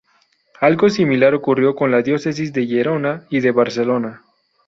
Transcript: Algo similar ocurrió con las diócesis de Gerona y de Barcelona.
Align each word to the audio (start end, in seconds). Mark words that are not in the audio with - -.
Algo 0.59 0.89
similar 0.89 1.35
ocurrió 1.35 1.75
con 1.75 1.91
las 1.91 2.03
diócesis 2.03 2.51
de 2.53 2.65
Gerona 2.65 3.27
y 3.29 3.39
de 3.39 3.51
Barcelona. 3.51 4.23